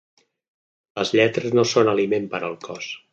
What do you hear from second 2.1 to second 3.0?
per al cos.